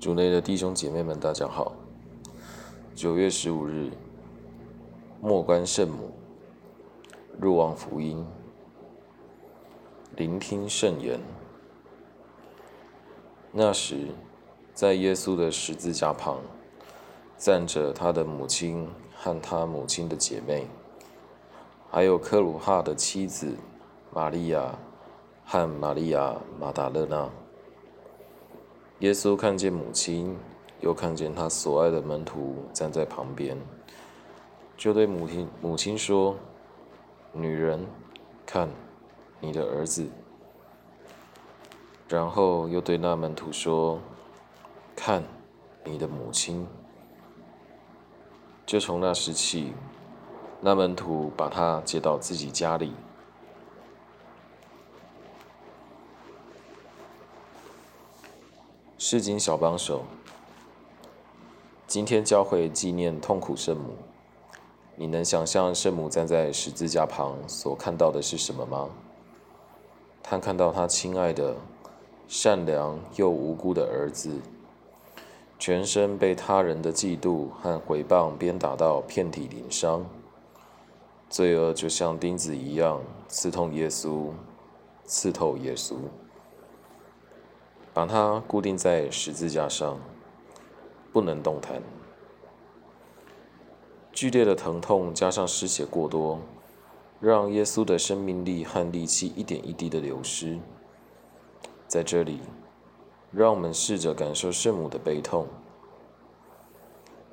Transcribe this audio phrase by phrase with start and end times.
[0.00, 1.74] 主内的弟兄姐妹们，大家好。
[2.94, 3.90] 九月十五日，
[5.20, 6.10] 默观圣母，
[7.38, 8.26] 入望福音，
[10.16, 11.20] 聆听圣言。
[13.52, 14.06] 那时，
[14.72, 16.38] 在耶稣的十字架旁，
[17.36, 20.66] 站着他的母亲和他母亲的姐妹，
[21.90, 23.54] 还有克鲁哈的妻子
[24.14, 24.78] 玛利亚
[25.44, 27.28] 和玛利亚玛达勒纳。
[29.00, 30.36] 耶稣看见母亲，
[30.80, 33.56] 又看见他所爱的门徒站在旁边，
[34.76, 36.36] 就对母亲母亲说
[37.32, 37.86] ：“女人，
[38.44, 38.68] 看，
[39.40, 40.06] 你的儿子。”
[42.10, 43.98] 然后又对那门徒说
[44.94, 45.24] ：“看，
[45.82, 46.66] 你的母亲。”
[48.66, 49.72] 就从那时起，
[50.60, 52.92] 那门徒把他接到自己家里。
[59.02, 60.02] 释经小帮手，
[61.86, 63.94] 今天教会纪念痛苦圣母。
[64.94, 68.90] 你能想象圣母站在十字架旁所看到的是什么吗？
[70.22, 71.56] 她看到她亲爱的、
[72.28, 74.38] 善良又无辜的儿子，
[75.58, 80.04] 全身被他人的嫉妒和毁谤鞭打到遍体鳞伤，
[81.30, 84.26] 罪恶就像钉子一样刺痛耶稣，
[85.06, 85.94] 刺透耶稣。
[87.92, 89.98] 把它固定在十字架上，
[91.12, 91.82] 不能动弹。
[94.12, 96.40] 剧烈的疼痛加上失血过多，
[97.20, 100.58] 让耶稣的生命力和力气一点一滴的流失。
[101.88, 102.40] 在这里，
[103.32, 105.46] 让我们试着感受圣母的悲痛。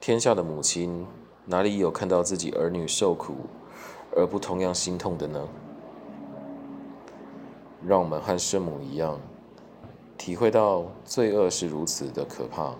[0.00, 1.06] 天下的母亲
[1.44, 3.34] 哪里有看到自己儿女受苦
[4.16, 5.46] 而不同样心痛的呢？
[7.84, 9.20] 让我们和圣母一样。
[10.18, 12.74] 体会到罪恶是如此的可怕，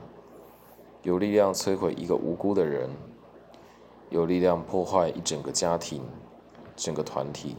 [1.02, 2.90] 有力量摧毁一个无辜的人，
[4.10, 6.02] 有力量破坏一整个家庭、
[6.76, 7.56] 整个团体。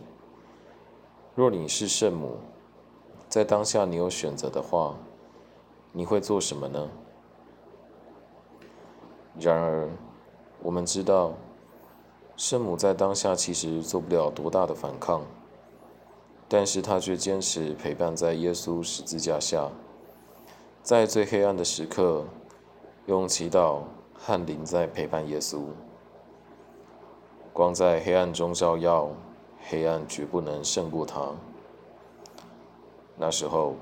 [1.34, 2.38] 若你是圣母，
[3.30, 4.96] 在当下你有选择的话，
[5.94, 6.90] 你会做什么呢？
[9.40, 9.90] 然而，
[10.62, 11.32] 我们知道，
[12.36, 15.22] 圣母在当下其实做不了多大的反抗。
[16.52, 19.70] 但是他却坚持陪伴在耶稣十字架下，
[20.82, 22.26] 在最黑暗的时刻，
[23.06, 23.82] 用祈祷
[24.16, 25.62] 和灵在陪伴耶稣。
[27.54, 29.10] 光在黑暗中照耀，
[29.70, 31.34] 黑暗绝不能胜过他。
[33.16, 33.76] 那时候，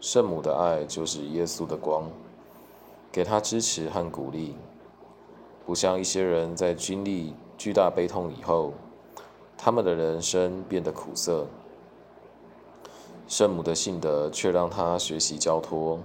[0.00, 2.10] 圣母的爱就是耶稣的光，
[3.12, 4.56] 给他支持和鼓励，
[5.64, 8.72] 不像一些人在经历巨大悲痛以后，
[9.56, 11.46] 他们的人生变得苦涩。
[13.28, 16.00] 圣母的信德却让他学习交托，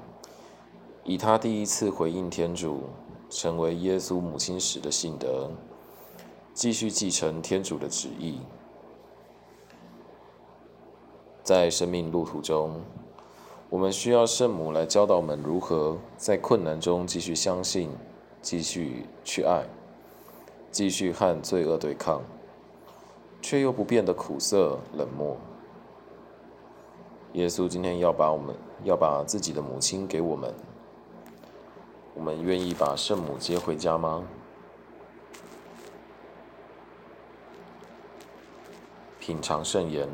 [1.06, 2.81] 以他第一次回应天主，
[3.29, 5.50] 成为耶稣母亲时的信德，
[6.53, 8.39] 继续继承天主的旨意。
[11.44, 12.81] 在生命路途中，
[13.69, 17.89] 我们需要圣母来教导我们如何在困难中继续相信，
[18.41, 19.63] 继续去爱，
[20.72, 22.22] 继续和罪恶对抗，
[23.41, 25.38] 却又不变得苦涩冷漠。
[27.33, 30.53] 耶稣今天要把我们要把自己的母亲给我们，
[32.13, 34.23] 我们愿意把圣母接回家吗？
[39.19, 40.07] 品尝圣言，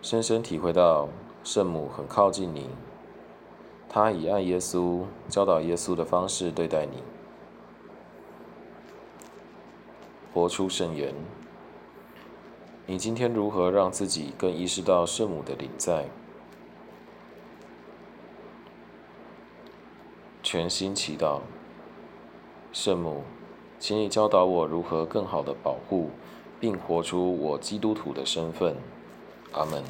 [0.00, 1.10] 深深体会到
[1.42, 2.70] 圣母很靠近你，
[3.86, 7.02] 她以爱耶稣、教导耶稣的方式对待你，
[10.32, 11.14] 活出圣言。
[12.86, 16.04] 你今天如何让自己更意识到圣母的临在？
[20.42, 21.40] 全心祈祷，
[22.72, 23.22] 圣母，
[23.78, 26.10] 请你教导我如何更好的保护
[26.60, 28.76] 并活出我基督徒的身份。
[29.52, 29.82] 阿门。